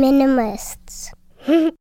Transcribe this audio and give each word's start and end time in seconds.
minimalists. 0.00 1.10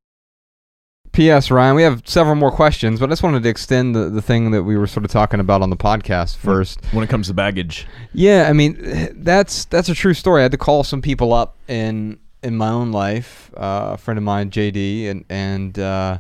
P.S. 1.12 1.52
Ryan, 1.52 1.76
we 1.76 1.84
have 1.84 2.04
several 2.06 2.36
more 2.36 2.52
questions, 2.52 3.00
but 3.00 3.10
I 3.10 3.12
just 3.12 3.22
wanted 3.22 3.44
to 3.44 3.50
extend 3.50 3.94
the, 3.94 4.10
the 4.10 4.22
thing 4.22 4.52
that 4.52 4.64
we 4.64 4.78
were 4.78 4.88
sort 4.88 5.04
of 5.04 5.12
talking 5.12 5.42
about 5.42 5.62
on 5.62 5.70
the 5.70 5.76
podcast 5.76 6.38
first. 6.38 6.80
When 6.94 7.04
it 7.04 7.10
comes 7.10 7.28
to 7.28 7.34
baggage, 7.34 7.86
Yeah, 8.14 8.48
I 8.50 8.54
mean 8.54 8.78
that's 9.22 9.66
that's 9.66 9.90
a 9.90 9.94
true 9.94 10.14
story. 10.14 10.40
I 10.40 10.44
had 10.44 10.52
to 10.54 10.58
call 10.58 10.86
some 10.86 11.02
people 11.02 11.34
up 11.34 11.58
in 11.68 12.18
in 12.44 12.56
my 12.56 12.70
own 12.70 12.94
life. 12.94 13.52
Uh, 13.58 13.92
a 13.94 13.98
friend 13.98 14.18
of 14.18 14.24
mine, 14.24 14.52
JD, 14.52 15.10
and 15.10 15.26
and 15.30 15.78
uh, 15.78 16.20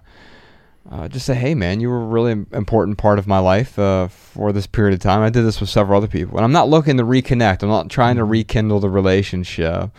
uh, 0.89 1.07
just 1.07 1.25
say, 1.25 1.35
hey 1.35 1.53
man, 1.53 1.79
you 1.79 1.89
were 1.89 2.01
a 2.01 2.05
really 2.05 2.31
important 2.31 2.97
part 2.97 3.19
of 3.19 3.27
my 3.27 3.39
life 3.39 3.77
uh, 3.77 4.07
for 4.07 4.51
this 4.51 4.67
period 4.67 4.93
of 4.93 4.99
time. 4.99 5.21
I 5.21 5.29
did 5.29 5.43
this 5.43 5.59
with 5.59 5.69
several 5.69 5.97
other 5.97 6.07
people, 6.07 6.37
and 6.37 6.43
I'm 6.43 6.51
not 6.51 6.69
looking 6.69 6.97
to 6.97 7.03
reconnect. 7.03 7.63
I'm 7.63 7.69
not 7.69 7.89
trying 7.89 8.15
to 8.15 8.23
rekindle 8.23 8.79
the 8.79 8.89
relationship. 8.89 9.91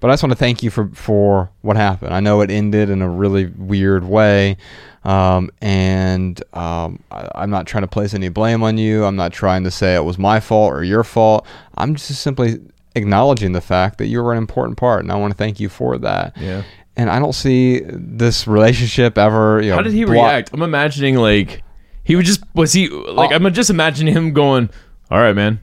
But 0.00 0.10
I 0.10 0.12
just 0.12 0.22
want 0.22 0.30
to 0.30 0.38
thank 0.38 0.62
you 0.62 0.70
for, 0.70 0.88
for 0.94 1.50
what 1.62 1.76
happened. 1.76 2.14
I 2.14 2.20
know 2.20 2.40
it 2.40 2.52
ended 2.52 2.88
in 2.88 3.02
a 3.02 3.10
really 3.10 3.46
weird 3.46 4.04
way. 4.04 4.56
Um, 5.04 5.50
and 5.60 6.40
um, 6.52 7.02
I, 7.10 7.28
I'm 7.34 7.50
not 7.50 7.66
trying 7.66 7.82
to 7.82 7.88
place 7.88 8.14
any 8.14 8.28
blame 8.28 8.62
on 8.62 8.78
you. 8.78 9.04
I'm 9.04 9.16
not 9.16 9.32
trying 9.32 9.64
to 9.64 9.70
say 9.70 9.96
it 9.96 10.04
was 10.04 10.18
my 10.18 10.38
fault 10.38 10.72
or 10.72 10.84
your 10.84 11.02
fault. 11.02 11.46
I'm 11.76 11.96
just 11.96 12.20
simply 12.20 12.60
acknowledging 12.94 13.52
the 13.52 13.60
fact 13.60 13.98
that 13.98 14.06
you 14.06 14.22
were 14.22 14.32
an 14.32 14.38
important 14.38 14.76
part, 14.78 15.02
and 15.02 15.10
I 15.10 15.16
want 15.16 15.32
to 15.32 15.36
thank 15.36 15.58
you 15.58 15.68
for 15.68 15.98
that. 15.98 16.36
yeah. 16.36 16.62
And 16.98 17.08
I 17.08 17.20
don't 17.20 17.32
see 17.32 17.80
this 17.84 18.46
relationship 18.48 19.16
ever. 19.16 19.62
You 19.62 19.70
know, 19.70 19.76
How 19.76 19.82
did 19.82 19.92
he 19.92 20.04
react? 20.04 20.50
I'm 20.52 20.62
imagining 20.62 21.14
like 21.14 21.62
he 22.02 22.16
would 22.16 22.26
just 22.26 22.42
was 22.54 22.72
he 22.72 22.88
like. 22.88 23.32
I'm 23.32 23.50
just 23.54 23.70
imagining 23.70 24.12
him 24.12 24.32
going, 24.32 24.68
"All 25.10 25.18
right, 25.18 25.34
man." 25.34 25.60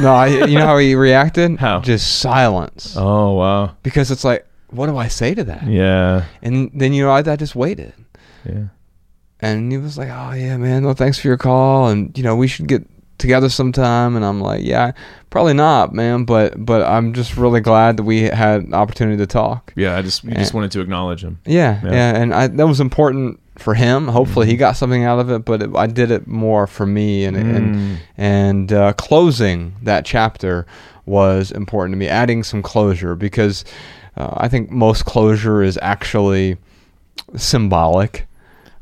No, 0.00 0.12
I, 0.12 0.26
you 0.46 0.58
know 0.58 0.66
how 0.66 0.78
he 0.78 0.96
reacted? 0.96 1.56
How? 1.58 1.80
Just 1.80 2.18
silence. 2.18 2.96
Oh 2.98 3.34
wow. 3.34 3.76
Because 3.84 4.10
it's 4.10 4.24
like, 4.24 4.46
what 4.70 4.86
do 4.86 4.96
I 4.96 5.08
say 5.08 5.34
to 5.34 5.44
that? 5.44 5.66
Yeah. 5.68 6.24
And 6.42 6.70
then 6.74 6.92
you 6.92 7.04
know, 7.04 7.10
I, 7.10 7.18
I 7.18 7.36
just 7.36 7.54
waited. 7.54 7.92
Yeah. 8.44 8.64
And 9.40 9.70
he 9.70 9.78
was 9.78 9.96
like, 9.96 10.08
"Oh 10.10 10.32
yeah, 10.32 10.56
man. 10.56 10.84
Well, 10.84 10.94
thanks 10.94 11.18
for 11.18 11.28
your 11.28 11.36
call, 11.36 11.88
and 11.88 12.16
you 12.18 12.24
know 12.24 12.34
we 12.34 12.48
should 12.48 12.66
get 12.66 12.84
together 13.24 13.48
sometime." 13.48 14.14
And 14.16 14.24
I'm 14.24 14.40
like, 14.40 14.62
"Yeah, 14.62 14.92
probably 15.30 15.54
not, 15.54 15.92
man. 15.94 16.24
But 16.24 16.64
but 16.64 16.82
I'm 16.82 17.12
just 17.14 17.36
really 17.36 17.60
glad 17.60 17.96
that 17.96 18.04
we 18.04 18.22
had 18.22 18.62
an 18.62 18.74
opportunity 18.74 19.16
to 19.18 19.26
talk." 19.26 19.72
Yeah. 19.76 19.96
I 19.96 20.02
just 20.02 20.22
you 20.24 20.34
just 20.34 20.54
wanted 20.54 20.70
to 20.72 20.80
acknowledge 20.80 21.24
him. 21.24 21.38
Yeah, 21.46 21.80
Yeah. 21.82 21.90
yeah, 21.92 22.16
and 22.20 22.32
I, 22.34 22.46
that 22.48 22.66
was 22.66 22.80
important 22.80 23.40
for 23.58 23.74
him. 23.74 24.08
Hopefully, 24.08 24.46
he 24.46 24.56
got 24.56 24.76
something 24.76 25.04
out 25.04 25.18
of 25.20 25.30
it. 25.30 25.44
But 25.44 25.62
it, 25.62 25.70
I 25.76 25.86
did 25.86 26.10
it 26.10 26.26
more 26.26 26.66
for 26.66 26.86
me, 26.86 27.24
and 27.24 27.36
Mm. 27.36 27.56
and 27.56 27.98
and 28.18 28.72
uh, 28.72 28.92
closing 28.94 29.74
that 29.82 30.04
chapter 30.04 30.66
was 31.06 31.50
important 31.52 31.92
to 31.94 31.98
me. 31.98 32.08
Adding 32.08 32.42
some 32.44 32.62
closure 32.62 33.14
because 33.14 33.64
uh, 34.16 34.34
I 34.36 34.48
think 34.48 34.70
most 34.70 35.04
closure 35.04 35.62
is 35.62 35.78
actually 35.82 36.56
symbolic. 37.36 38.26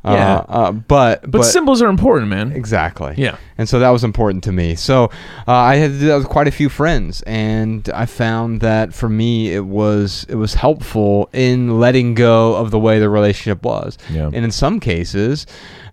Yeah. 0.05 0.37
Uh, 0.37 0.45
uh, 0.49 0.73
but 0.73 1.31
But, 1.31 1.45
symbols 1.45 1.81
are 1.81 1.89
important, 1.89 2.29
man. 2.29 2.53
Exactly. 2.53 3.15
Yeah. 3.17 3.37
And 3.59 3.69
so 3.69 3.79
that 3.79 3.91
was 3.91 4.03
important 4.03 4.43
to 4.45 4.53
me. 4.53 4.75
So 4.75 5.05
uh, 5.47 5.53
I 5.53 5.77
had 5.77 5.93
to 5.93 5.99
do 5.99 6.07
that 6.07 6.19
with 6.19 6.29
quite 6.29 6.49
a 6.49 6.51
few 6.51 6.69
friends, 6.69 7.23
and 7.23 7.89
I 7.95 8.07
found 8.07 8.61
that 8.63 8.93
for 8.93 9.09
me 9.09 9.53
it 9.55 9.65
was 9.67 10.27
it 10.29 10.35
was 10.35 10.55
helpful 10.55 11.31
in 11.33 11.79
letting 11.79 12.15
go 12.15 12.57
of 12.57 12.71
the 12.71 12.79
way 12.79 12.99
the 12.99 13.09
relationship 13.09 13.63
was. 13.63 13.97
Yeah. 14.11 14.27
And 14.33 14.45
in 14.45 14.51
some 14.51 14.81
cases, 14.81 15.47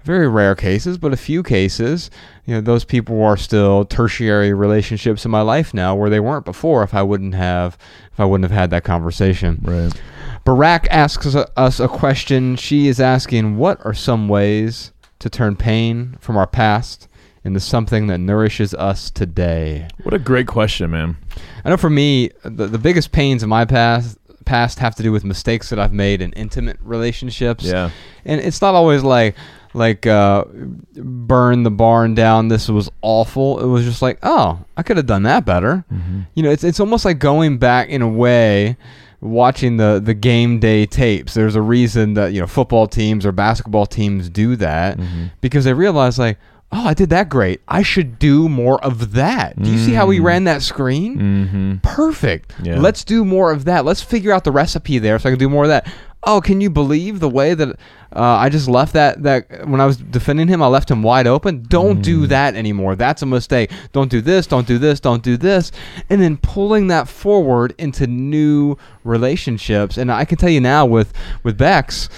very 0.04 0.28
rare 0.28 0.56
cases, 0.56 0.98
but 0.98 1.14
a 1.14 1.18
few 1.18 1.44
cases, 1.44 2.10
you 2.50 2.56
know, 2.56 2.62
those 2.62 2.84
people 2.84 3.22
are 3.22 3.38
still 3.38 3.86
tertiary 3.86 4.54
relationships 4.54 5.24
in 5.24 5.30
my 5.30 5.42
life 5.42 5.72
now 5.72 5.94
where 5.94 6.10
they 6.10 6.20
weren't 6.20 6.46
before. 6.46 6.82
If 6.82 6.96
I 6.96 7.04
wouldn't 7.04 7.36
have 7.36 7.78
if 8.12 8.20
I 8.20 8.26
wouldn't 8.26 8.50
have 8.50 8.60
had 8.60 8.72
that 8.72 8.84
conversation. 8.84 9.60
Right. 9.62 9.94
Barack 10.48 10.88
asks 10.90 11.36
us- 11.36 11.80
a 11.80 11.88
question. 11.88 12.56
She 12.56 12.88
is 12.88 13.00
asking, 13.00 13.58
What 13.58 13.86
are 13.86 13.94
some 13.94 14.28
ways 14.28 14.94
to 15.20 15.30
turn 15.30 15.58
pain 15.58 16.18
from 16.22 16.38
our 16.38 16.48
past 16.48 17.08
into 17.44 17.60
something 17.60 18.08
that 18.08 18.18
nourishes 18.18 18.74
us 18.74 19.12
today? 19.12 19.88
What 20.02 20.16
a 20.16 20.20
great 20.20 20.48
question, 20.48 20.90
man. 20.90 21.18
I 21.64 21.70
know 21.70 21.78
for 21.78 21.92
me, 21.92 22.32
the, 22.42 22.66
the 22.66 22.80
biggest 22.80 23.12
pains 23.12 23.44
in 23.44 23.50
my 23.50 23.66
past 23.66 24.18
past 24.46 24.80
have 24.80 24.96
to 24.96 25.04
do 25.04 25.12
with 25.12 25.24
mistakes 25.24 25.70
that 25.70 25.78
I've 25.78 25.94
made 25.94 26.20
in 26.24 26.34
intimate 26.34 26.78
relationships. 26.82 27.66
Yeah. 27.66 27.92
And 28.26 28.42
it's 28.42 28.60
not 28.60 28.74
always 28.74 29.04
like 29.04 29.36
like 29.74 30.08
uh, 30.08 30.46
burn 30.96 31.64
the 31.64 31.72
barn 31.72 32.16
down. 32.16 32.48
This 32.48 32.70
was 32.70 32.90
awful. 33.02 33.60
It 33.60 33.68
was 33.68 33.86
just 33.86 34.02
like, 34.02 34.20
oh, 34.24 34.64
I 34.78 34.84
could 34.84 34.98
have 34.98 35.06
done 35.06 35.24
that 35.24 35.46
better. 35.46 35.84
You 36.36 36.44
know, 36.44 36.50
it's 36.50 36.64
it's 36.64 36.80
almost 36.80 37.06
like 37.06 37.20
going 37.20 37.58
back 37.58 37.90
in 37.90 38.02
a 38.02 38.10
way, 38.10 38.78
watching 39.22 39.78
the 39.78 40.02
the 40.04 40.14
game 40.14 40.60
day 40.60 40.86
tapes. 40.86 41.34
There's 41.34 41.56
a 41.56 41.62
reason 41.62 42.14
that 42.16 42.34
you 42.34 42.42
know 42.42 42.48
football 42.48 42.88
teams 42.88 43.26
or 43.26 43.32
basketball 43.32 43.86
teams 43.86 44.30
do 44.30 44.56
that 44.58 45.00
because 45.42 45.66
they 45.66 45.74
realize 45.74 46.18
like. 46.20 46.38
Oh, 46.72 46.86
I 46.86 46.94
did 46.94 47.10
that 47.10 47.30
great. 47.30 47.62
I 47.68 47.82
should 47.82 48.20
do 48.20 48.48
more 48.48 48.80
of 48.86 49.14
that. 49.14 49.60
Do 49.60 49.72
you 49.72 49.80
see 49.80 49.94
how 49.94 50.06
we 50.06 50.20
ran 50.20 50.44
that 50.44 50.62
screen? 50.62 51.18
Mm-hmm. 51.18 51.76
Perfect. 51.78 52.54
Yeah. 52.62 52.80
Let's 52.80 53.04
do 53.04 53.26
more 53.26 53.52
of 53.52 53.66
that. 53.66 53.86
Let's 53.86 54.04
figure 54.04 54.32
out 54.32 54.44
the 54.44 54.52
recipe 54.52 55.00
there 55.00 55.18
so 55.18 55.30
I 55.30 55.32
can 55.32 55.40
do 55.40 55.50
more 55.50 55.64
of 55.64 55.70
that. 55.70 55.92
Oh, 56.24 56.42
can 56.42 56.60
you 56.60 56.70
believe 56.70 57.22
the 57.22 57.30
way 57.30 57.54
that 57.54 57.70
uh, 58.14 58.22
I 58.22 58.50
just 58.50 58.68
left 58.68 58.94
that 58.94 59.24
that 59.24 59.68
when 59.68 59.80
I 59.80 59.86
was 59.86 59.98
defending 59.98 60.50
him, 60.50 60.62
I 60.62 60.68
left 60.68 60.92
him 60.92 61.02
wide 61.02 61.28
open. 61.28 61.64
Don't 61.64 62.02
do 62.02 62.28
that 62.28 62.56
anymore. 62.56 62.96
That's 62.96 63.22
a 63.22 63.26
mistake. 63.26 63.72
Don't 63.94 64.12
do 64.12 64.20
this. 64.20 64.46
Don't 64.46 64.68
do 64.68 64.78
this. 64.78 65.00
Don't 65.00 65.24
do 65.24 65.38
this. 65.38 65.72
And 66.10 66.22
then 66.22 66.36
pulling 66.38 66.88
that 66.88 67.08
forward 67.08 67.74
into 67.78 68.06
new 68.06 68.76
relationships. 69.04 69.98
And 69.98 70.12
I 70.12 70.26
can 70.26 70.38
tell 70.38 70.50
you 70.50 70.60
now 70.60 70.86
with 70.86 71.14
with 71.44 71.58
Bex, 71.58 72.10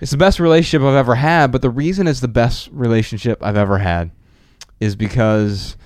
it's 0.00 0.12
the 0.12 0.16
best 0.16 0.40
relationship 0.40 0.86
I've 0.86 0.94
ever 0.94 1.16
had. 1.16 1.52
But 1.52 1.60
the 1.60 1.70
reason 1.70 2.06
it's 2.06 2.20
the 2.20 2.28
best 2.28 2.70
relationship 2.72 3.42
I've 3.42 3.56
ever 3.56 3.78
had 3.78 4.10
is 4.80 4.96
because 4.96 5.76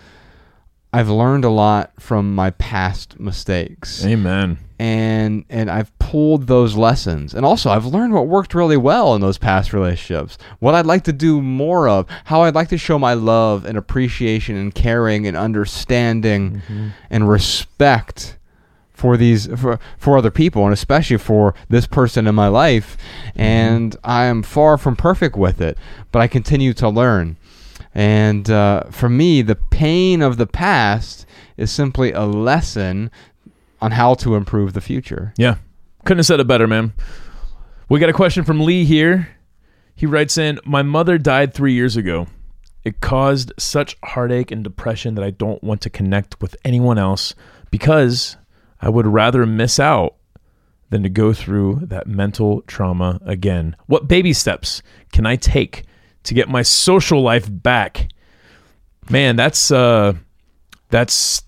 I've 0.94 1.10
learned 1.10 1.44
a 1.44 1.50
lot 1.50 1.90
from 1.98 2.36
my 2.36 2.50
past 2.50 3.18
mistakes 3.18 4.04
Amen. 4.04 4.58
and 4.78 5.44
and 5.50 5.68
I've 5.68 5.96
pulled 5.98 6.46
those 6.46 6.76
lessons. 6.76 7.34
And 7.34 7.44
also 7.44 7.70
I've 7.70 7.84
learned 7.84 8.12
what 8.12 8.28
worked 8.28 8.54
really 8.54 8.76
well 8.76 9.12
in 9.16 9.20
those 9.20 9.36
past 9.36 9.72
relationships. 9.72 10.38
What 10.60 10.76
I'd 10.76 10.86
like 10.86 11.02
to 11.04 11.12
do 11.12 11.42
more 11.42 11.88
of, 11.88 12.06
how 12.26 12.42
I'd 12.42 12.54
like 12.54 12.68
to 12.68 12.78
show 12.78 12.96
my 12.96 13.14
love 13.14 13.64
and 13.64 13.76
appreciation 13.76 14.54
and 14.54 14.72
caring 14.72 15.26
and 15.26 15.36
understanding 15.36 16.62
mm-hmm. 16.62 16.88
and 17.10 17.28
respect 17.28 18.38
for 18.92 19.16
these 19.16 19.48
for, 19.58 19.80
for 19.98 20.16
other 20.16 20.30
people 20.30 20.62
and 20.62 20.72
especially 20.72 21.18
for 21.18 21.56
this 21.68 21.88
person 21.88 22.28
in 22.28 22.36
my 22.36 22.46
life 22.46 22.96
mm-hmm. 23.30 23.40
and 23.40 23.96
I 24.04 24.26
am 24.26 24.44
far 24.44 24.78
from 24.78 24.94
perfect 24.94 25.34
with 25.34 25.60
it 25.60 25.76
but 26.12 26.20
I 26.20 26.28
continue 26.28 26.72
to 26.74 26.88
learn 26.88 27.36
and 27.94 28.50
uh, 28.50 28.84
for 28.90 29.08
me 29.08 29.42
the 29.42 29.56
pain 29.56 30.22
of 30.22 30.36
the 30.36 30.46
past 30.46 31.26
is 31.56 31.70
simply 31.70 32.12
a 32.12 32.24
lesson 32.24 33.10
on 33.80 33.92
how 33.92 34.14
to 34.14 34.34
improve 34.34 34.72
the 34.72 34.80
future 34.80 35.32
Yeah. 35.36 35.56
Couldn't 36.04 36.18
have 36.18 36.26
said 36.26 36.40
it 36.40 36.46
better, 36.46 36.66
man. 36.66 36.92
We 37.88 37.98
got 37.98 38.10
a 38.10 38.14
question 38.14 38.44
from 38.44 38.60
Lee 38.60 38.84
here. 38.84 39.28
He 39.94 40.04
writes 40.04 40.36
in 40.36 40.60
My 40.64 40.82
mother 40.82 41.16
died 41.16 41.54
three 41.54 41.72
years 41.72 41.96
ago. 41.96 42.26
It 42.84 43.00
caused 43.00 43.52
such 43.58 43.96
heartache 44.04 44.50
and 44.50 44.62
depression 44.62 45.14
that 45.14 45.24
I 45.24 45.30
don't 45.30 45.64
want 45.64 45.80
to 45.82 45.90
connect 45.90 46.42
with 46.42 46.56
anyone 46.62 46.98
else 46.98 47.34
because 47.70 48.36
I 48.82 48.90
would 48.90 49.06
rather 49.06 49.46
miss 49.46 49.80
out 49.80 50.16
than 50.90 51.02
to 51.02 51.08
go 51.08 51.32
through 51.32 51.80
that 51.84 52.06
mental 52.06 52.60
trauma 52.62 53.18
again. 53.24 53.74
What 53.86 54.06
baby 54.08 54.34
steps 54.34 54.82
can 55.12 55.24
I 55.24 55.36
take 55.36 55.84
to 56.24 56.34
get 56.34 56.48
my 56.48 56.62
social 56.62 57.22
life 57.22 57.46
back? 57.50 58.08
Man, 59.10 59.36
that's 59.36 59.70
uh 59.70 60.14
that's 60.90 61.42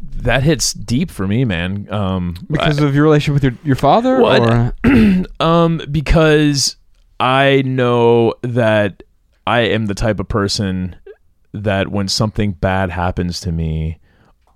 that 0.00 0.42
hits 0.42 0.72
deep 0.72 1.10
for 1.10 1.26
me, 1.26 1.44
man. 1.44 1.92
Um 1.92 2.36
because 2.50 2.80
of 2.80 2.94
your 2.94 3.04
relationship 3.04 3.34
with 3.34 3.44
your, 3.44 3.58
your 3.64 3.76
father 3.76 4.20
What? 4.20 4.40
or 4.40 5.24
um, 5.40 5.80
because 5.90 6.76
I 7.20 7.62
know 7.64 8.34
that 8.42 9.02
I 9.46 9.60
am 9.60 9.86
the 9.86 9.94
type 9.94 10.18
of 10.20 10.28
person 10.28 10.96
that 11.52 11.88
when 11.88 12.08
something 12.08 12.52
bad 12.52 12.90
happens 12.90 13.38
to 13.40 13.52
me, 13.52 13.98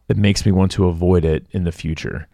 it 0.08 0.16
makes 0.16 0.46
me 0.46 0.52
want 0.52 0.72
to 0.72 0.86
avoid 0.86 1.24
it 1.24 1.46
in 1.50 1.64
the 1.64 1.72
future. 1.72 2.26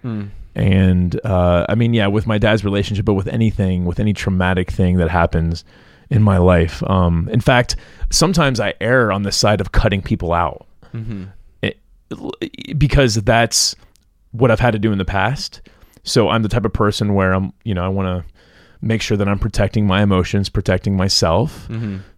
And 0.55 1.19
uh, 1.25 1.65
I 1.69 1.75
mean, 1.75 1.95
yeah, 1.95 2.07
with 2.09 2.27
my 2.27 2.37
dad's 2.39 2.65
relationship, 2.65 3.05
but 3.07 3.15
with 3.15 3.27
anything, 3.29 3.87
with 3.87 3.99
any 3.99 4.13
traumatic 4.13 4.71
thing 4.71 4.99
that 4.99 5.09
happens 5.09 5.65
in 6.13 6.23
my 6.23 6.39
life. 6.39 6.83
Um, 6.89 7.29
in 7.33 7.41
fact, 7.41 7.77
sometimes 8.11 8.61
I 8.61 8.75
err 8.81 9.11
on 9.13 9.23
the 9.23 9.33
side 9.33 9.61
of 9.61 9.73
cutting 9.73 10.03
people 10.03 10.33
out 10.33 10.67
it, 11.63 11.79
because 12.79 13.15
that's 13.17 13.75
what 14.33 14.51
I've 14.51 14.61
had 14.61 14.73
to 14.73 14.79
do 14.79 14.93
in 14.93 14.99
the 14.99 15.05
past. 15.05 15.61
So 16.05 16.29
I'm 16.29 16.43
the 16.43 16.49
type 16.49 16.65
of 16.65 16.73
person 16.73 17.15
where 17.15 17.33
I'm, 17.33 17.53
you 17.65 17.75
know, 17.75 17.85
I 17.85 17.89
want 17.89 18.07
to 18.09 18.33
make 18.81 19.01
sure 19.01 19.17
that 19.17 19.29
I'm 19.29 19.39
protecting 19.39 19.87
my 19.87 20.03
emotions, 20.03 20.49
protecting 20.49 20.97
myself. 20.97 21.69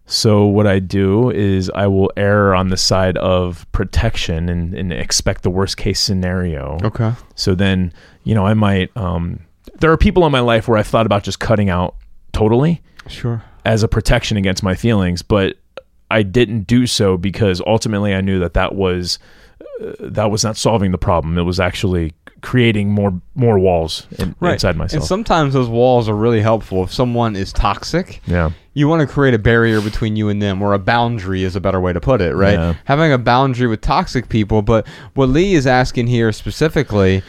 So 0.07 0.45
what 0.45 0.67
I 0.67 0.79
do 0.79 1.29
is 1.31 1.71
I 1.73 1.87
will 1.87 2.11
err 2.17 2.53
on 2.55 2.69
the 2.69 2.77
side 2.77 3.17
of 3.17 3.65
protection 3.71 4.49
and, 4.49 4.73
and 4.73 4.91
expect 4.91 5.43
the 5.43 5.49
worst 5.49 5.77
case 5.77 5.99
scenario. 5.99 6.77
okay 6.83 7.13
So 7.35 7.55
then, 7.55 7.93
you 8.23 8.35
know, 8.35 8.45
I 8.45 8.53
might 8.55 8.95
um, 8.97 9.39
there 9.79 9.91
are 9.91 9.97
people 9.97 10.25
in 10.25 10.31
my 10.31 10.41
life 10.41 10.67
where 10.67 10.77
I've 10.77 10.87
thought 10.87 11.05
about 11.05 11.23
just 11.23 11.39
cutting 11.39 11.69
out 11.69 11.95
totally 12.33 12.81
Sure. 13.07 13.43
As 13.65 13.83
a 13.83 13.87
protection 13.87 14.37
against 14.37 14.63
my 14.63 14.75
feelings, 14.75 15.21
but 15.21 15.57
I 16.11 16.23
didn't 16.23 16.67
do 16.67 16.87
so 16.87 17.17
because 17.17 17.61
ultimately 17.65 18.13
I 18.13 18.21
knew 18.21 18.39
that 18.39 18.53
that 18.53 18.75
was 18.75 19.19
uh, 19.81 19.93
that 19.99 20.31
was 20.31 20.43
not 20.43 20.55
solving 20.55 20.91
the 20.91 20.97
problem. 20.97 21.37
It 21.37 21.43
was 21.43 21.59
actually 21.59 22.13
creating 22.41 22.91
more 22.91 23.19
more 23.33 23.57
walls 23.57 24.05
in, 24.19 24.35
inside 24.41 24.77
myself. 24.77 25.01
And 25.01 25.07
sometimes 25.07 25.53
those 25.53 25.67
walls 25.67 26.07
are 26.07 26.15
really 26.15 26.41
helpful. 26.41 26.83
If 26.83 26.93
someone 26.93 27.35
is 27.35 27.51
toxic, 27.51 28.21
yeah, 28.27 28.51
you 28.75 28.87
want 28.87 29.01
to 29.01 29.11
create 29.11 29.33
a 29.33 29.39
barrier 29.39 29.81
between 29.81 30.15
you 30.15 30.29
and 30.29 30.39
them, 30.39 30.61
or 30.61 30.73
a 30.73 30.79
boundary 30.79 31.43
is 31.43 31.55
a 31.55 31.59
better 31.59 31.81
way 31.81 31.91
to 31.91 31.99
put 31.99 32.21
it, 32.21 32.35
right? 32.35 32.53
Yeah. 32.53 32.75
Having 32.85 33.13
a 33.13 33.17
boundary 33.17 33.67
with 33.67 33.81
toxic 33.81 34.29
people. 34.29 34.61
But 34.61 34.87
what 35.15 35.29
Lee 35.29 35.55
is 35.55 35.65
asking 35.65 36.07
here 36.07 36.31
specifically 36.31 37.23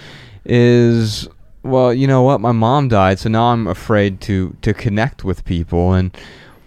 is, 0.45 1.29
well, 1.67 1.93
you 1.93 2.07
know 2.07 2.23
what? 2.23 2.41
My 2.41 2.53
mom 2.53 2.89
died, 2.89 3.19
so 3.19 3.29
now 3.29 3.47
I'm 3.47 3.67
afraid 3.67 4.21
to 4.23 4.57
to 4.63 4.73
connect 4.73 5.25
with 5.25 5.45
people. 5.45 5.93
And 5.93 6.17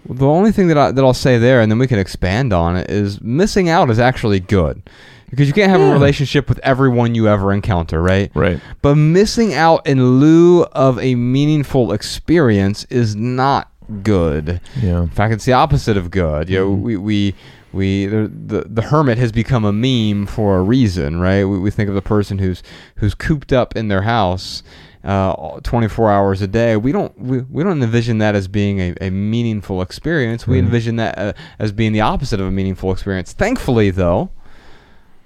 the 0.08 0.28
only 0.28 0.52
thing 0.52 0.68
that 0.68 0.78
I, 0.78 0.92
that 0.92 1.04
I'll 1.04 1.14
say 1.14 1.38
there, 1.38 1.62
and 1.62 1.72
then 1.72 1.80
we 1.80 1.88
can 1.88 2.00
expand 2.00 2.54
on 2.54 2.76
it, 2.76 2.90
is 2.90 3.22
missing 3.22 3.70
out 3.70 3.90
is 3.90 4.00
actually 4.00 4.40
good. 4.40 4.82
Because 5.30 5.48
you 5.48 5.54
can't 5.54 5.70
have 5.70 5.82
a 5.82 5.94
relationship 5.94 6.50
with 6.50 6.58
everyone 6.64 7.14
you 7.14 7.28
ever 7.28 7.54
encounter, 7.54 8.02
right? 8.02 8.32
right. 8.34 8.60
But 8.82 8.96
missing 8.96 9.54
out 9.54 9.86
in 9.86 10.20
lieu 10.20 10.64
of 10.72 10.98
a 10.98 11.14
meaningful 11.14 11.92
experience 11.92 12.86
is 12.86 13.16
not 13.16 13.72
good. 14.02 14.60
Yeah, 14.82 15.04
In 15.04 15.10
fact, 15.10 15.34
it's 15.34 15.46
the 15.46 15.54
opposite 15.54 15.98
of 15.98 16.10
good. 16.10 16.50
You 16.50 16.60
know, 16.60 16.72
mm-hmm. 16.72 16.82
we 16.82 16.98
we 16.98 17.36
we 17.72 18.06
the, 18.08 18.28
the 18.28 18.62
the 18.68 18.82
hermit 18.84 19.18
has 19.18 19.32
become 19.32 19.66
a 19.66 19.74
meme 19.74 20.26
for 20.26 20.58
a 20.58 20.64
reason, 20.64 21.20
right? 21.20 21.44
We, 21.44 21.60
we 21.60 21.72
think 21.72 21.90
of 21.90 21.96
the 21.96 22.02
person 22.02 22.40
who's 22.40 22.64
who's 22.96 23.14
cooped 23.14 23.54
up 23.54 23.76
in 23.76 23.88
their 23.88 24.04
house. 24.04 24.64
Uh, 25.02 25.62
24 25.62 26.12
hours 26.12 26.42
a 26.42 26.48
day. 26.48 26.76
We 26.76 26.92
don't 26.92 27.18
we, 27.18 27.40
we 27.40 27.64
don't 27.64 27.82
envision 27.82 28.18
that 28.18 28.36
as 28.36 28.50
being 28.50 28.80
a, 28.82 28.96
a 29.00 29.10
meaningful 29.10 29.82
experience. 29.82 30.46
We 30.46 30.58
Mhm. 30.58 30.66
envision 30.66 30.96
that 30.98 31.18
uh, 31.18 31.34
as 31.58 31.72
being 31.72 31.94
the 31.94 32.02
opposite 32.02 32.42
of 32.42 32.48
a 32.48 32.52
meaningful 32.52 32.92
experience. 32.92 33.32
Thankfully, 33.32 33.92
though, 33.92 34.30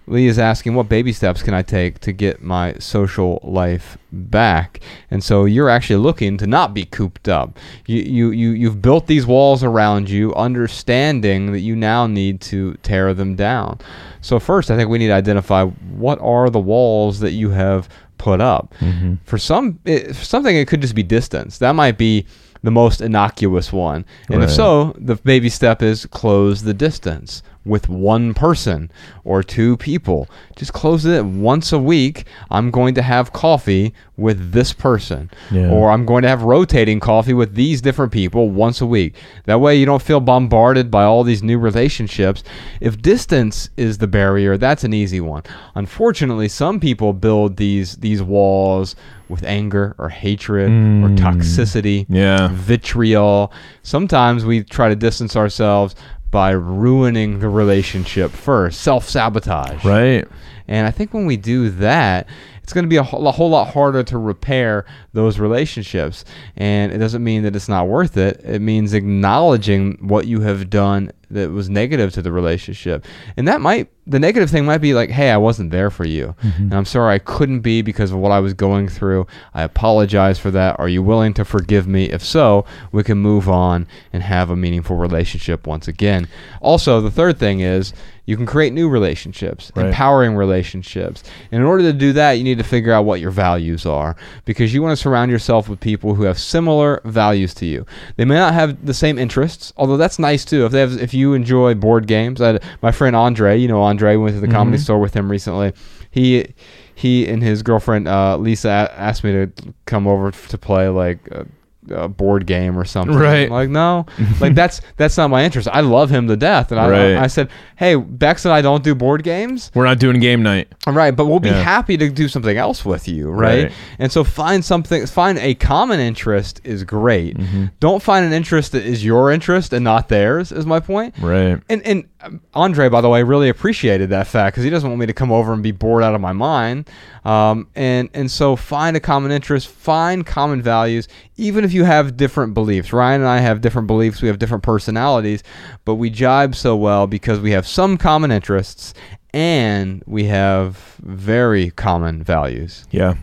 Lee 0.06 0.28
is 0.28 0.38
asking, 0.38 0.76
what 0.76 0.90
baby 0.90 1.12
steps 1.14 1.42
can 1.42 1.54
I 1.56 1.62
take 1.64 2.00
to 2.02 2.12
get 2.12 2.44
my 2.44 2.74
social 2.78 3.40
life 3.42 3.98
back? 4.12 4.80
And 5.10 5.24
so 5.24 5.46
you're 5.46 5.70
actually 5.70 5.96
looking 6.04 6.38
to 6.38 6.46
not 6.46 6.74
be 6.76 6.84
cooped 6.86 7.28
up. 7.30 7.58
You, 7.88 8.02
you, 8.04 8.30
you, 8.32 8.50
you've 8.52 8.82
built 8.82 9.08
these 9.08 9.26
walls 9.26 9.64
around 9.64 10.10
you, 10.10 10.36
understanding 10.36 11.52
that 11.54 11.62
you 11.62 11.76
now 11.76 12.06
need 12.06 12.42
to 12.42 12.74
tear 12.84 13.14
them 13.14 13.36
down. 13.36 13.80
So, 14.22 14.40
first, 14.40 14.70
I 14.70 14.76
think 14.78 14.90
we 14.90 14.98
need 15.00 15.08
to 15.08 15.14
identify 15.14 15.64
what 15.66 16.20
are 16.20 16.50
the 16.50 16.60
walls 16.60 17.20
that 17.22 17.32
you 17.32 17.50
have 17.52 17.88
put 18.24 18.40
up. 18.40 18.74
Mhm. 18.80 19.18
For 19.26 19.38
some, 19.38 19.80
it, 19.86 20.16
for 20.16 20.26
something, 20.26 20.56
it 20.56 20.68
could 20.70 20.82
just 20.82 20.96
be 20.96 21.04
distance. 21.04 21.58
That 21.58 21.74
might 21.76 21.98
be 21.98 22.26
the 22.64 22.72
most 22.72 23.02
innocuous 23.02 23.72
one. 23.72 24.06
And 24.30 24.42
if 24.42 24.50
so, 24.50 24.96
the 24.98 25.16
baby 25.16 25.50
step 25.50 25.82
is 25.82 26.06
close 26.06 26.64
the 26.64 26.74
distance 26.74 27.44
with 27.66 27.88
one 27.88 28.34
person 28.34 28.92
or 29.24 29.42
two 29.42 29.78
people. 29.78 30.28
Just 30.56 30.74
close 30.74 31.06
it 31.06 31.26
once 31.26 31.72
a 31.72 31.80
week. 31.80 32.26
I'm 32.50 32.72
going 32.72 32.94
to 32.96 33.02
have 33.02 33.34
coffee 33.34 33.94
with 34.18 34.52
this 34.52 34.74
person. 34.74 35.30
Yeah. 35.52 35.70
Or 35.70 35.92
I'm 35.92 36.06
going 36.06 36.24
to 36.24 36.30
have 36.30 36.44
rotating 36.44 37.00
coffee 37.00 37.34
with 37.34 37.56
these 37.56 37.82
different 37.82 38.12
people 38.12 38.50
once 38.50 38.82
a 38.82 38.86
week. 38.86 39.16
That 39.46 39.62
way 39.62 39.78
you 39.78 39.86
don't 39.86 40.02
feel 40.02 40.20
bombarded 40.20 40.92
by 40.92 41.04
all 41.04 41.24
these 41.24 41.44
new 41.44 41.58
relationships. 41.58 42.44
If 42.82 43.02
distance 43.02 43.70
is 43.78 43.98
the 43.98 44.08
barrier, 44.08 44.58
that's 44.58 44.84
an 44.84 44.94
easy 44.94 45.22
one. 45.22 45.44
Unfortunately, 45.76 46.50
some 46.50 46.80
people 46.80 47.14
build 47.14 47.58
these 47.58 47.98
these 47.98 48.22
walls 48.22 48.96
with 49.34 49.44
anger 49.44 49.94
or 49.98 50.08
hatred 50.10 50.70
or 50.70 51.10
Mm. 51.10 51.18
toxicity 51.18 52.06
yeah, 52.08 52.50
vitriol. 52.54 53.52
Sometimes 53.82 54.46
we 54.46 54.64
try 54.64 54.88
to 54.90 54.96
distance 54.96 55.36
ourselves 55.36 55.96
by 56.32 56.52
ruining 56.52 57.40
the 57.40 57.50
relationship 57.50 58.32
first, 58.32 58.82
self 58.82 59.08
sabotage. 59.10 59.84
right. 59.84 60.26
And 60.68 60.88
I 60.88 60.92
think 60.92 61.14
when 61.14 61.26
we 61.26 61.36
do 61.36 61.70
that, 61.72 62.26
it's 62.64 62.72
going 62.72 62.86
to 62.86 62.90
be 62.90 62.96
a 62.96 63.04
whole, 63.04 63.28
a 63.28 63.32
whole 63.34 63.50
lot 63.50 63.74
harder 63.74 64.02
to 64.04 64.18
repair 64.18 64.86
those 65.12 65.38
relationships. 65.38 66.24
And 66.56 66.94
it 66.94 67.00
doesn't 67.00 67.22
mean 67.22 67.44
that 67.44 67.54
it's 67.54 67.68
not 67.68 67.90
worth 67.90 68.16
it. 68.16 68.40
It 68.46 68.62
means 68.62 68.94
acknowledging 68.94 69.98
what 70.00 70.26
you 70.26 70.40
have 70.40 70.70
done 70.70 71.12
that 71.30 71.52
was 71.52 71.70
negative 71.70 72.14
to 72.14 72.22
the 72.22 72.32
relationship. 72.32 73.06
And 73.36 73.46
that 73.50 73.60
might, 73.60 73.90
the 74.06 74.20
negative 74.20 74.50
thing 74.50 74.66
might 74.66 74.80
be 74.80 74.94
like, 74.94 75.10
hey, 75.10 75.32
I 75.32 75.38
wasn't 75.38 75.72
there 75.72 75.90
for 75.90 76.06
you. 76.06 76.36
Mm-hmm. 76.44 76.64
And 76.64 76.74
I'm 76.74 76.86
sorry 76.86 77.16
I 77.16 77.20
couldn't 77.20 77.62
be 77.62 77.82
because 77.82 78.12
of 78.12 78.18
what 78.18 78.32
I 78.32 78.40
was 78.40 78.54
going 78.54 78.90
through. 78.90 79.28
I 79.54 79.64
apologize 79.64 80.38
for 80.40 80.52
that. 80.52 80.78
Are 80.80 80.90
you 80.90 81.02
willing 81.02 81.34
to 81.36 81.46
forgive 81.46 81.88
me? 81.88 82.10
If 82.10 82.24
so, 82.24 82.66
we 82.92 83.04
can 83.04 83.18
move 83.20 83.48
on 83.48 83.88
and 84.12 84.22
have 84.24 84.50
a 84.50 84.56
meaningful 84.56 84.98
relationship 84.98 85.66
once 85.68 85.88
again. 85.88 86.28
Also, 86.62 87.00
the 87.00 87.12
third 87.12 87.40
thing 87.40 87.62
is 87.62 87.94
you 88.26 88.38
can 88.38 88.46
create 88.46 88.72
new 88.72 88.88
relationships, 88.88 89.70
Right. 89.76 89.88
empowering 89.88 90.36
relationships. 90.36 91.24
And 91.52 91.60
in 91.62 91.68
order 91.68 91.84
to 91.84 91.94
do 91.94 92.14
that, 92.14 92.34
you 92.34 92.44
need 92.46 92.58
to 92.58 92.64
figure 92.64 92.94
out 92.94 93.04
what 93.04 93.20
your 93.20 93.32
values 93.32 93.86
are 93.86 94.16
because 94.46 94.74
you 94.74 94.82
want 94.82 94.94
to 94.98 95.02
surround 95.02 95.30
yourself 95.30 95.68
with 95.68 95.82
people 95.82 96.16
who 96.16 96.24
have 96.24 96.40
similar 96.40 97.02
values 97.04 97.54
to 97.56 97.66
you. 97.66 97.86
They 98.16 98.24
may 98.24 98.36
not 98.36 98.54
have 98.54 98.86
the 98.86 98.94
same 98.94 99.18
interests, 99.20 99.74
although 99.76 99.98
that's 99.98 100.20
nice 100.20 100.46
too. 100.46 100.66
If 100.66 100.72
they 100.72 100.80
have, 100.80 101.02
if 101.02 101.14
you 101.14 101.34
enjoy 101.34 101.74
board 101.74 102.08
games, 102.08 102.42
I 102.42 102.60
my 102.82 102.92
friend 102.94 103.14
Andre, 103.14 103.58
you 103.58 103.68
know 103.68 103.82
Andre, 103.82 103.93
we 104.02 104.18
went 104.18 104.36
to 104.36 104.42
the 104.42 104.48
comedy 104.48 104.78
Mhm. 104.78 104.82
store 104.82 105.00
with 105.00 105.14
him 105.16 105.30
recently. 105.30 105.74
He 106.12 106.54
he 106.96 107.28
and 107.28 107.42
his 107.42 107.64
girlfriend 107.64 108.08
uh, 108.08 108.38
Lisa 108.38 108.70
a- 108.70 109.00
asked 109.00 109.24
me 109.24 109.32
to 109.32 109.52
come 109.86 110.08
over 110.08 110.32
to 110.32 110.58
play 110.60 110.88
like 110.88 111.20
a, 111.32 111.46
a 111.90 112.08
board 112.08 112.46
game 112.46 112.78
or 112.78 112.86
something. 112.86 113.18
Right. 113.18 113.48
I'm 113.48 113.50
like 113.50 113.70
no, 113.70 114.06
like 114.40 114.54
that's 114.56 114.80
that's 114.96 115.18
not 115.18 115.30
my 115.32 115.44
interest. 115.44 115.68
I 115.74 115.82
love 115.82 116.10
him 116.12 116.28
to 116.28 116.38
death, 116.38 116.72
and 116.72 116.80
I, 116.80 116.90
Right. 116.90 117.16
I, 117.16 117.24
I 117.24 117.28
said, 117.28 117.50
hey, 117.78 117.96
Bex 117.96 118.46
and 118.46 118.54
I 118.54 118.62
don't 118.62 118.84
do 118.84 118.94
board 118.96 119.24
games. 119.24 119.72
We're 119.74 119.84
not 119.86 119.98
doing 120.00 120.20
game 120.20 120.44
night. 120.44 120.68
Right, 120.88 121.12
but 121.16 121.26
we'll 121.26 121.40
be 121.42 121.50
Yeah. 121.50 121.64
happy 121.64 121.98
to 121.98 122.10
do 122.10 122.28
something 122.28 122.56
else 122.56 122.86
with 122.86 123.08
you, 123.08 123.30
right? 123.32 123.64
Right. 123.64 123.72
And 124.00 124.12
so 124.12 124.24
find 124.24 124.64
something, 124.64 125.06
find 125.08 125.38
a 125.40 125.56
common 125.56 126.00
interest 126.00 126.62
is 126.64 126.84
great. 126.84 127.38
Mm-hmm. 127.38 127.66
Don't 127.80 128.02
find 128.04 128.24
an 128.26 128.32
interest 128.34 128.72
that 128.74 128.86
is 128.86 129.04
your 129.04 129.32
interest 129.32 129.74
and 129.74 129.84
not 129.84 130.08
theirs. 130.10 130.52
Is 130.52 130.66
my 130.68 130.80
point. 130.80 131.16
Right. 131.20 131.60
And 131.70 131.82
and 131.86 132.06
Andre, 132.54 132.90
by 132.90 133.02
the 133.02 133.10
way, 133.10 133.24
really 133.24 133.50
appreciated 133.50 134.10
that 134.10 134.28
fact 134.28 134.54
because 134.54 134.64
he 134.64 134.70
doesn't 134.70 134.90
want 134.90 135.00
me 135.00 135.06
to 135.06 135.14
come 135.14 135.32
over 135.32 135.54
and 135.54 135.62
be 135.62 135.72
bored 135.72 136.04
out 136.04 136.16
of 136.16 136.22
my 136.22 136.34
mind. 136.34 136.90
Um, 137.26 137.68
and 137.76 138.10
and 138.14 138.30
so 138.30 138.56
find 138.56 138.96
a 138.96 139.00
common 139.00 139.32
interest, 139.32 139.68
find 139.68 140.26
common 140.26 140.62
values, 140.62 141.08
even 141.38 141.64
if 141.64 141.74
you 141.74 141.84
have 141.84 142.16
different 142.18 142.54
beliefs. 142.54 142.94
Ryan 142.94 143.22
and 143.22 143.30
I 143.30 143.40
have 143.40 143.62
different 143.62 143.88
beliefs. 143.88 144.22
We 144.22 144.28
have 144.28 144.40
different 144.40 144.64
personalities, 144.64 145.44
but 145.86 145.96
we 145.96 146.10
jibe 146.10 146.56
so 146.56 146.76
well 146.76 147.08
because 147.08 147.40
we 147.40 147.52
have 147.52 147.68
some 147.68 147.98
common 147.98 148.32
interests 148.32 148.94
and 149.34 150.04
we 150.06 150.26
have 150.26 150.78
very 151.02 151.72
common 151.72 152.24
values. 152.24 152.86
Yeah. 152.92 153.16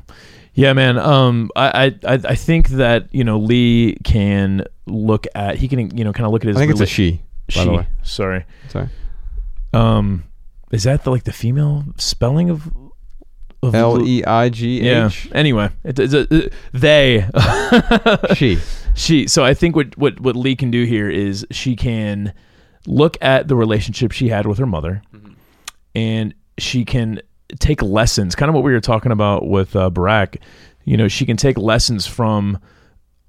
Yeah, 0.55 0.73
man. 0.73 0.99
Um, 0.99 1.51
I, 1.57 1.95
I, 2.05 2.21
I 2.25 2.35
think 2.35 2.71
that 2.71 3.09
you 3.13 3.25
know 3.25 3.39
Lee 3.39 3.97
can 4.05 4.65
look 4.87 5.27
at 5.35 5.57
he 5.57 5.69
can 5.69 5.97
you 5.97 6.05
know 6.05 6.13
kind 6.13 6.27
of 6.27 6.33
look 6.33 6.43
at 6.43 6.49
his. 6.49 6.57
I 6.57 6.61
think 6.61 6.73
it's 6.73 6.81
a 6.81 6.87
she. 6.87 7.23
By 7.51 7.61
she. 7.61 7.65
the 7.65 7.73
way, 7.73 7.87
Sorry. 8.03 8.45
sorry. 8.69 8.89
Um, 9.73 10.25
is 10.73 10.85
that 10.85 11.05
the 11.05 11.11
like 11.11 11.25
the 11.25 11.33
female 11.33 11.85
spelling 11.97 12.51
of? 12.51 12.71
of 13.63 13.75
L 13.75 14.01
e 14.03 14.25
i 14.25 14.49
g 14.49 14.81
Yeah. 14.81 15.11
Anyway, 15.33 15.69
it, 15.85 15.99
it's 15.99 16.15
a, 16.15 16.23
uh, 16.47 16.49
they. 16.73 17.27
She. 18.35 18.59
she 18.95 19.27
so 19.29 19.45
i 19.45 19.53
think 19.55 19.77
what 19.77 19.97
what 19.99 20.19
what 20.21 20.35
lee 20.35 20.57
can 20.57 20.71
do 20.71 20.85
here 20.85 21.09
is 21.11 21.47
she 21.51 21.77
can 21.77 22.33
look 22.87 23.17
at 23.21 23.49
the 23.49 23.55
relationship 23.55 24.11
she 24.13 24.29
had 24.29 24.47
with 24.47 24.59
her 24.59 24.67
mother 24.67 25.03
and 25.95 26.35
she 26.59 26.85
can 26.85 27.21
take 27.61 27.83
lessons 27.83 28.35
kind 28.35 28.49
of 28.49 28.55
what 28.55 28.65
we 28.65 28.73
were 28.73 28.81
talking 28.81 29.13
about 29.13 29.47
with 29.47 29.77
uh, 29.77 29.91
barack 29.91 30.41
you 30.85 30.97
know 30.97 31.07
she 31.07 31.25
can 31.27 31.37
take 31.37 31.57
lessons 31.59 32.07
from 32.07 32.59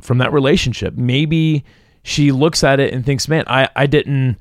from 0.02 0.18
that 0.18 0.32
relationship 0.34 0.96
maybe 0.96 1.64
she 2.04 2.32
looks 2.32 2.64
at 2.64 2.80
it 2.80 2.94
and 2.94 3.06
thinks 3.06 3.28
man 3.28 3.44
i 3.48 3.68
i 3.76 3.86
didn't 3.86 4.38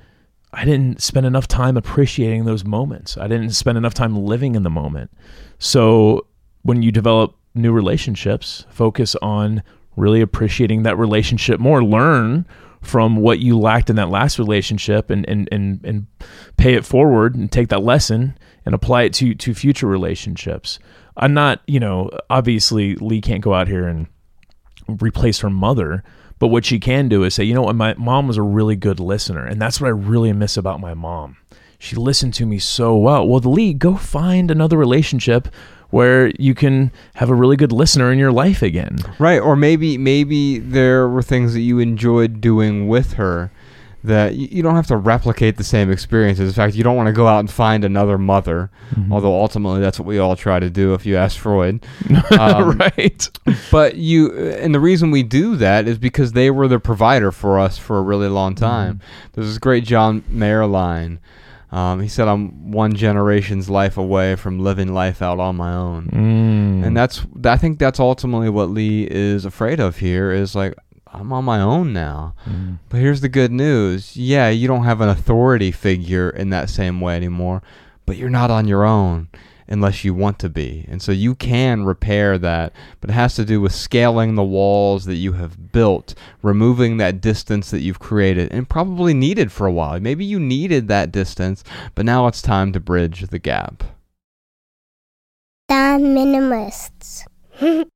i 0.52 0.64
didn't 0.64 1.00
spend 1.00 1.26
enough 1.26 1.46
time 1.46 1.76
appreciating 1.76 2.44
those 2.44 2.64
moments. 2.64 3.16
I 3.16 3.28
didn't 3.28 3.50
spend 3.50 3.78
enough 3.78 3.94
time 3.94 4.16
living 4.16 4.56
in 4.56 4.64
the 4.64 4.70
moment. 4.70 5.10
So 5.58 6.26
when 6.62 6.82
you 6.82 6.90
develop 6.90 7.36
new 7.54 7.72
relationships 7.72 8.64
focus 8.70 9.16
on 9.22 9.62
really 9.96 10.20
appreciating 10.20 10.82
that 10.84 10.98
relationship 10.98 11.60
more. 11.60 11.82
Learn 11.82 12.46
from 12.80 13.16
what 13.16 13.40
you 13.40 13.58
lacked 13.58 13.90
in 13.90 13.96
that 13.96 14.08
last 14.08 14.38
relationship 14.38 15.10
and 15.10 15.28
and 15.28 15.48
and, 15.52 15.84
and 15.84 16.06
pay 16.56 16.74
it 16.74 16.84
forward 16.84 17.34
and 17.34 17.50
take 17.50 17.68
that 17.68 17.82
lesson 17.82 18.36
and 18.64 18.74
apply 18.74 19.02
it 19.02 19.14
to 19.14 19.34
to 19.34 19.54
future 19.54 19.86
relationships. 19.86 20.78
I'm 21.16 21.34
not 21.34 21.60
you 21.66 21.80
know 21.80 22.10
obviously 22.28 22.94
lee 22.96 23.20
can't 23.20 23.42
go 23.42 23.54
out 23.54 23.68
here 23.68 23.86
and 23.86 24.06
replace 24.88 25.40
her 25.40 25.50
mother 25.50 26.02
but 26.40 26.48
what 26.48 26.64
she 26.64 26.80
can 26.80 27.08
do 27.08 27.22
is 27.22 27.34
say 27.34 27.44
you 27.44 27.54
know 27.54 27.62
what? 27.62 27.76
My 27.76 27.94
mom 27.94 28.26
was 28.26 28.36
a 28.36 28.42
really 28.42 28.74
good 28.74 28.98
listener 28.98 29.46
and 29.46 29.62
that's 29.62 29.80
what 29.80 29.86
i 29.86 29.90
really 29.90 30.32
miss 30.32 30.56
about 30.56 30.80
my 30.80 30.94
mom. 30.94 31.36
She 31.78 31.94
listened 31.94 32.34
to 32.34 32.46
me 32.46 32.58
so 32.58 32.96
well. 32.96 33.28
Well 33.28 33.38
lee 33.38 33.72
go 33.72 33.94
find 33.96 34.50
another 34.50 34.76
relationship 34.76 35.46
where 35.90 36.28
you 36.38 36.54
can 36.54 36.90
have 37.14 37.30
a 37.30 37.34
really 37.34 37.56
good 37.56 37.72
listener 37.72 38.12
in 38.12 38.18
your 38.18 38.32
life 38.32 38.62
again. 38.62 38.98
Right, 39.18 39.38
or 39.40 39.54
maybe 39.54 39.98
maybe 39.98 40.58
there 40.58 41.08
were 41.08 41.22
things 41.22 41.52
that 41.54 41.60
you 41.60 41.78
enjoyed 41.78 42.40
doing 42.40 42.88
with 42.88 43.14
her 43.14 43.52
that 44.02 44.34
you, 44.34 44.62
don't 44.62 44.76
have 44.76 44.86
to 44.86 44.96
replicate 44.96 45.56
the 45.58 45.64
same 45.64 45.90
experiences. 45.90 46.48
In 46.48 46.54
fact, 46.54 46.74
you 46.74 46.82
don't 46.82 46.96
want 46.96 47.08
to 47.08 47.12
go 47.12 47.26
out 47.26 47.40
and 47.40 47.50
find 47.50 47.84
another 47.84 48.16
mother, 48.18 48.70
Mm-hmm. 48.94 49.12
although 49.12 49.34
ultimately 49.40 49.80
that's 49.80 50.00
what 50.00 50.06
we 50.06 50.18
all 50.18 50.34
try 50.34 50.58
to 50.58 50.68
do 50.68 50.94
if 50.94 51.06
you 51.06 51.16
ask 51.16 51.38
Freud. 51.38 51.84
Um, 52.38 52.78
right. 52.78 53.28
But 53.70 53.96
you, 53.96 54.32
and 54.50 54.74
the 54.74 54.80
reason 54.80 55.10
we 55.10 55.22
do 55.22 55.54
that 55.56 55.86
is 55.86 55.98
because 55.98 56.32
they 56.32 56.50
were 56.50 56.66
the 56.68 56.80
provider 56.80 57.30
for 57.30 57.58
us 57.58 57.76
for 57.78 57.98
a 57.98 58.02
really 58.02 58.28
long 58.28 58.54
time. 58.54 59.00
There's 59.32 59.46
this 59.48 59.58
great 59.58 59.84
John 59.84 60.24
Mayer 60.28 60.66
line. 60.66 61.20
Um, 61.72 62.00
he 62.00 62.08
said, 62.08 62.26
"I'm 62.26 62.72
one 62.72 62.94
generation's 62.94 63.70
life 63.70 63.96
away 63.96 64.34
from 64.34 64.58
living 64.58 64.92
life 64.92 65.22
out 65.22 65.38
on 65.38 65.54
my 65.54 65.72
own," 65.72 66.06
Mm. 66.12 66.84
and 66.86 66.96
that's 66.96 67.24
I 67.44 67.56
think 67.58 67.78
that's 67.78 68.00
ultimately 68.00 68.48
what 68.48 68.70
Lee 68.70 69.06
is 69.08 69.44
afraid 69.44 69.78
of 69.78 69.98
here. 69.98 70.32
Is 70.32 70.56
like 70.56 70.74
I'm 71.12 71.32
on 71.32 71.44
my 71.44 71.60
own 71.60 71.92
now. 71.92 72.34
Mm. 72.48 72.78
But 72.88 73.00
here's 73.00 73.20
the 73.20 73.28
good 73.28 73.52
news: 73.52 74.16
yeah, 74.16 74.48
you 74.48 74.68
don't 74.68 74.84
have 74.84 75.00
an 75.00 75.08
authority 75.08 75.70
figure 75.70 76.30
in 76.30 76.50
that 76.50 76.70
same 76.70 77.00
way 77.00 77.16
anymore, 77.16 77.62
but 78.06 78.16
you're 78.16 78.30
not 78.30 78.50
on 78.50 78.68
your 78.68 78.84
own 78.84 79.28
unless 79.70 80.04
you 80.04 80.12
want 80.12 80.38
to 80.40 80.48
be. 80.48 80.84
And 80.88 81.00
so 81.00 81.12
you 81.12 81.36
can 81.36 81.84
repair 81.84 82.36
that, 82.38 82.72
but 83.00 83.08
it 83.08 83.12
has 83.12 83.36
to 83.36 83.44
do 83.44 83.60
with 83.60 83.72
scaling 83.72 84.34
the 84.34 84.42
walls 84.42 85.04
that 85.04 85.14
you 85.14 85.34
have 85.34 85.72
built, 85.72 86.14
removing 86.42 86.96
that 86.96 87.20
distance 87.20 87.70
that 87.70 87.80
you've 87.80 88.00
created 88.00 88.50
and 88.52 88.68
probably 88.68 89.14
needed 89.14 89.52
for 89.52 89.66
a 89.66 89.72
while. 89.72 89.98
Maybe 90.00 90.24
you 90.24 90.40
needed 90.40 90.88
that 90.88 91.12
distance, 91.12 91.62
but 91.94 92.04
now 92.04 92.26
it's 92.26 92.42
time 92.42 92.72
to 92.72 92.80
bridge 92.80 93.22
the 93.28 93.38
gap. 93.38 93.84
The 95.68 95.74
minimalists. 95.74 97.24